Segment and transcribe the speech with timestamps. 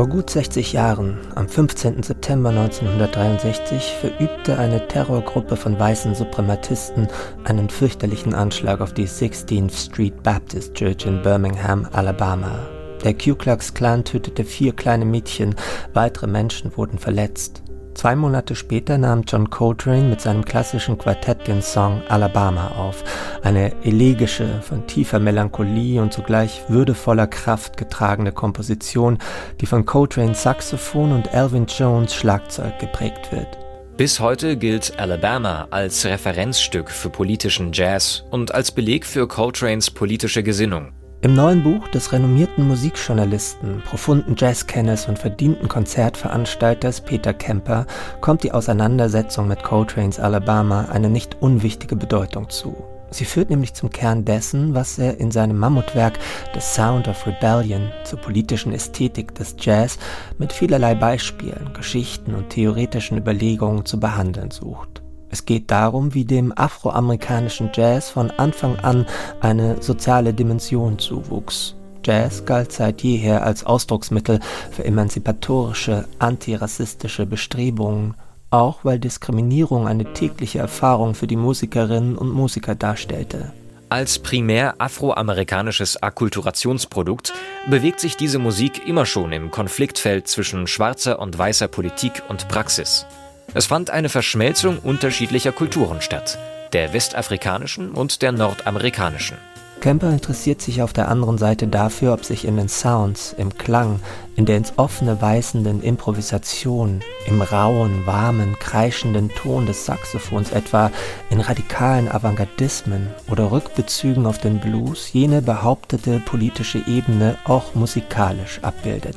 [0.00, 2.02] Vor gut 60 Jahren, am 15.
[2.02, 7.06] September 1963, verübte eine Terrorgruppe von weißen Suprematisten
[7.44, 12.66] einen fürchterlichen Anschlag auf die 16th Street Baptist Church in Birmingham, Alabama.
[13.04, 15.54] Der Ku Klux Klan tötete vier kleine Mädchen,
[15.92, 17.62] weitere Menschen wurden verletzt.
[17.94, 23.04] Zwei Monate später nahm John Coltrane mit seinem klassischen Quartett den Song Alabama auf,
[23.42, 29.18] eine elegische, von tiefer Melancholie und zugleich würdevoller Kraft getragene Komposition,
[29.60, 33.58] die von Coltranes Saxophon und Elvin Jones Schlagzeug geprägt wird.
[33.96, 40.42] Bis heute gilt Alabama als Referenzstück für politischen Jazz und als Beleg für Coltranes politische
[40.42, 40.92] Gesinnung.
[41.22, 47.86] Im neuen Buch des renommierten Musikjournalisten, profunden Jazzkenners und verdienten Konzertveranstalters Peter Kemper
[48.22, 52.74] kommt die Auseinandersetzung mit Coltrane's Alabama eine nicht unwichtige Bedeutung zu.
[53.10, 56.18] Sie führt nämlich zum Kern dessen, was er in seinem Mammutwerk
[56.54, 59.98] The Sound of Rebellion zur politischen Ästhetik des Jazz
[60.38, 64.99] mit vielerlei Beispielen, Geschichten und theoretischen Überlegungen zu behandeln sucht.
[65.30, 69.06] Es geht darum, wie dem afroamerikanischen Jazz von Anfang an
[69.40, 71.76] eine soziale Dimension zuwuchs.
[72.04, 78.14] Jazz galt seit jeher als Ausdrucksmittel für emanzipatorische, antirassistische Bestrebungen,
[78.50, 83.52] auch weil Diskriminierung eine tägliche Erfahrung für die Musikerinnen und Musiker darstellte.
[83.90, 87.32] Als primär afroamerikanisches Akkulturationsprodukt
[87.68, 93.04] bewegt sich diese Musik immer schon im Konfliktfeld zwischen schwarzer und weißer Politik und Praxis.
[93.52, 96.38] Es fand eine Verschmelzung unterschiedlicher Kulturen statt,
[96.72, 99.38] der westafrikanischen und der nordamerikanischen.
[99.80, 103.98] Kemper interessiert sich auf der anderen Seite dafür, ob sich in den Sounds, im Klang,
[104.36, 110.92] in der ins offene weisenden Improvisation, im rauen, warmen, kreischenden Ton des Saxophons etwa,
[111.30, 119.16] in radikalen Avantgardismen oder Rückbezügen auf den Blues jene behauptete politische Ebene auch musikalisch abbildet.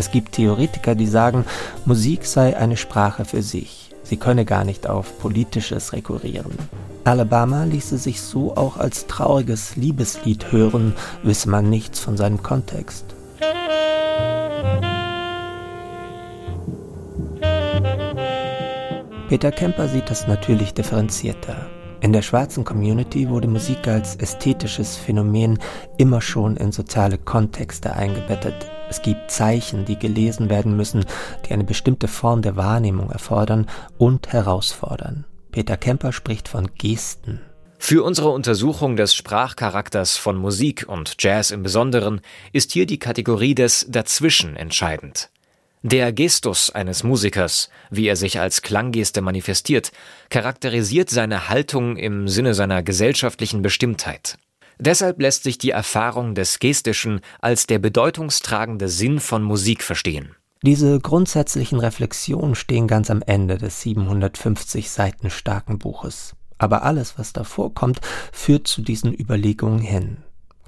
[0.00, 1.44] Es gibt Theoretiker, die sagen,
[1.84, 3.90] Musik sei eine Sprache für sich.
[4.02, 6.52] Sie könne gar nicht auf Politisches rekurrieren.
[7.04, 13.04] Alabama ließe sich so auch als trauriges Liebeslied hören, wisse man nichts von seinem Kontext.
[19.28, 21.66] Peter Kemper sieht das natürlich differenzierter.
[22.00, 25.58] In der schwarzen Community wurde Musik als ästhetisches Phänomen
[25.98, 28.70] immer schon in soziale Kontexte eingebettet.
[28.90, 31.06] Es gibt Zeichen, die gelesen werden müssen,
[31.46, 33.66] die eine bestimmte Form der Wahrnehmung erfordern
[33.98, 35.24] und herausfordern.
[35.52, 37.40] Peter Kemper spricht von Gesten.
[37.78, 42.20] Für unsere Untersuchung des Sprachcharakters von Musik und Jazz im Besonderen
[42.52, 45.30] ist hier die Kategorie des Dazwischen entscheidend.
[45.82, 49.92] Der Gestus eines Musikers, wie er sich als Klanggeste manifestiert,
[50.30, 54.36] charakterisiert seine Haltung im Sinne seiner gesellschaftlichen Bestimmtheit.
[54.80, 60.34] Deshalb lässt sich die Erfahrung des Gestischen als der bedeutungstragende Sinn von Musik verstehen.
[60.62, 66.34] Diese grundsätzlichen Reflexionen stehen ganz am Ende des 750 Seiten starken Buches.
[66.56, 68.00] Aber alles, was davor kommt,
[68.32, 70.18] führt zu diesen Überlegungen hin.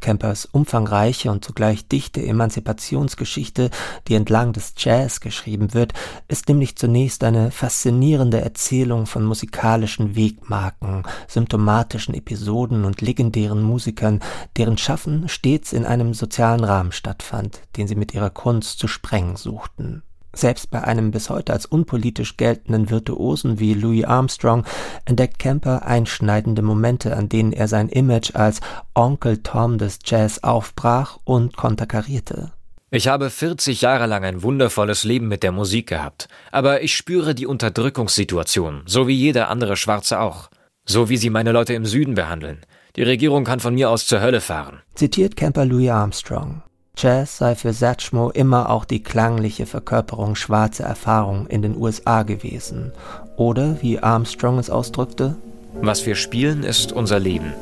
[0.03, 3.71] Campers umfangreiche und zugleich dichte Emanzipationsgeschichte,
[4.09, 5.95] die entlang des Jazz geschrieben wird,
[6.29, 14.21] ist nämlich zunächst eine faszinierende Erzählung von musikalischen Wegmarken, symptomatischen Episoden und legendären Musikern,
[14.59, 19.37] deren Schaffen stets in einem sozialen Rahmen stattfand, den sie mit ihrer Kunst zu sprengen
[19.37, 20.03] suchten.
[20.35, 24.65] Selbst bei einem bis heute als unpolitisch geltenden Virtuosen wie Louis Armstrong
[25.05, 28.61] entdeckt Kemper einschneidende Momente, an denen er sein Image als
[28.95, 32.53] Onkel Tom des Jazz aufbrach und konterkarierte.
[32.91, 37.35] Ich habe 40 Jahre lang ein wundervolles Leben mit der Musik gehabt, aber ich spüre
[37.35, 40.51] die Unterdrückungssituation, so wie jeder andere Schwarze auch.
[40.85, 42.59] So wie sie meine Leute im Süden behandeln.
[42.97, 44.83] Die Regierung kann von mir aus zur Hölle fahren.
[44.95, 46.63] Zitiert Kemper Louis Armstrong.
[46.97, 52.93] Jazz sei für Satchmo immer auch die klangliche Verkörperung schwarzer Erfahrung in den USA gewesen.
[53.37, 55.37] Oder, wie Armstrong es ausdrückte,
[55.81, 57.55] Was wir spielen, ist unser Leben.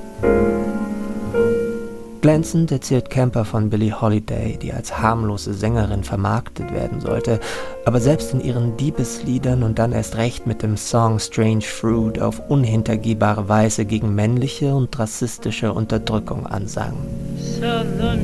[2.20, 7.40] Glänzend erzählt Camper von Billie Holiday, die als harmlose Sängerin vermarktet werden sollte,
[7.86, 12.42] aber selbst in ihren Diebesliedern und dann erst recht mit dem Song Strange Fruit auf
[12.50, 16.92] unhintergehbare Weise gegen männliche und rassistische Unterdrückung ansang.
[17.38, 18.20] Southern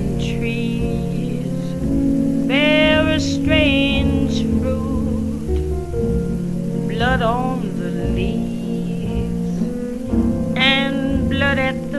[0.47, 0.66] bear
[3.21, 5.59] strange fruit,
[6.89, 9.63] blood on the leaves
[10.57, 11.97] and blood at the.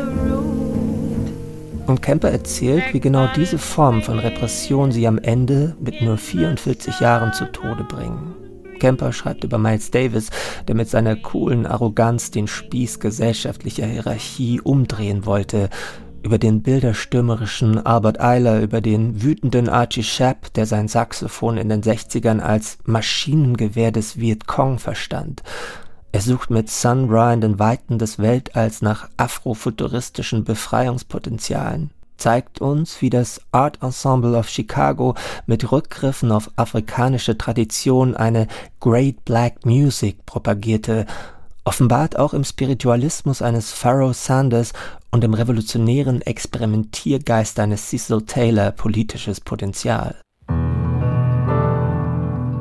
[1.88, 7.00] Und Kemper erzählt, wie genau diese Form von Repression sie am Ende mit nur 44
[7.00, 8.36] Jahren zu Tode bringen.
[8.80, 10.30] Kemper schreibt über Miles Davis,
[10.68, 15.70] der mit seiner coolen Arroganz den Spieß gesellschaftlicher Hierarchie umdrehen wollte,
[16.28, 21.82] über den bilderstürmerischen Albert Eiler, über den wütenden Archie Shepp, der sein Saxophon in den
[21.82, 25.42] 60ern als Maschinengewehr des Vietcong verstand.
[26.12, 33.02] Er sucht mit Sun Ra in den Weiten des Weltalls nach afrofuturistischen Befreiungspotenzialen zeigt uns,
[33.02, 35.14] wie das Art Ensemble of Chicago
[35.46, 38.48] mit Rückgriffen auf afrikanische Tradition eine
[38.80, 41.06] Great Black Music propagierte,
[41.68, 44.72] offenbart auch im Spiritualismus eines Pharaoh Sanders
[45.12, 50.16] und im revolutionären Experimentiergeist eines Cecil Taylor politisches Potenzial.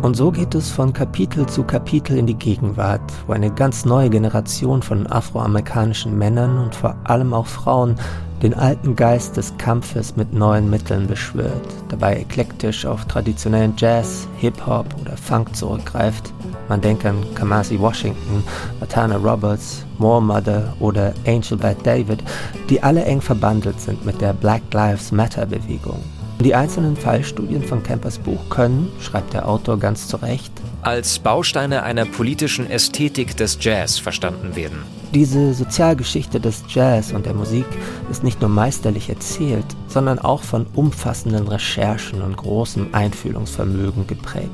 [0.03, 4.11] Und so geht es von Kapitel zu Kapitel in die Gegenwart, wo eine ganz neue
[4.11, 7.97] Generation von afroamerikanischen Männern und vor allem auch Frauen
[8.43, 14.87] den alten Geist des Kampfes mit neuen Mitteln beschwört, dabei eklektisch auf traditionellen Jazz, Hip-Hop
[15.01, 16.33] oder Funk zurückgreift.
[16.69, 18.45] Man denke an Kamasi Washington,
[18.81, 22.23] Matana Roberts, Moore Mother oder Angel Bad David,
[22.69, 26.03] die alle eng verbandelt sind mit der Black Lives Matter Bewegung.
[26.41, 30.53] Die einzelnen Fallstudien von Campers Buch können, schreibt der Autor ganz zu Recht,
[30.83, 34.85] als Bausteine einer politischen Ästhetik des Jazz verstanden werden.
[35.15, 37.65] Diese Sozialgeschichte des Jazz und der Musik
[38.11, 44.51] ist nicht nur meisterlich erzählt, sondern auch von umfassenden Recherchen und großem Einfühlungsvermögen geprägt.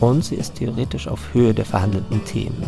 [0.00, 2.62] Und sie ist theoretisch auf Höhe der verhandelten Themen.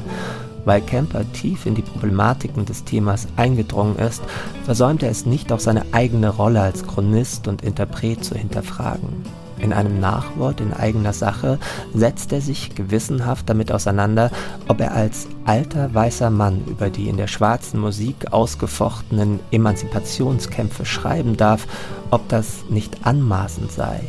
[0.64, 4.22] Weil Kemper tief in die Problematiken des Themas eingedrungen ist,
[4.64, 9.24] versäumt er es nicht, auch seine eigene Rolle als Chronist und Interpret zu hinterfragen.
[9.58, 11.58] In einem Nachwort in eigener Sache
[11.94, 14.30] setzt er sich gewissenhaft damit auseinander,
[14.68, 21.36] ob er als alter weißer Mann über die in der schwarzen Musik ausgefochtenen Emanzipationskämpfe schreiben
[21.36, 21.66] darf,
[22.10, 24.00] ob das nicht anmaßend sei.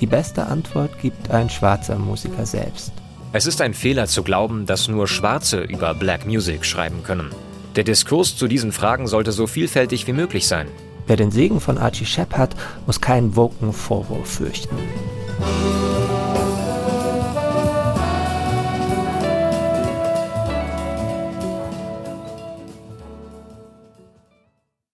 [0.00, 2.92] Die beste Antwort gibt ein schwarzer Musiker selbst.
[3.30, 7.30] Es ist ein Fehler zu glauben, dass nur Schwarze über Black Music schreiben können.
[7.76, 10.66] Der Diskurs zu diesen Fragen sollte so vielfältig wie möglich sein.
[11.06, 14.76] Wer den Segen von Archie Shepp hat, muss keinen woken Vorwurf fürchten.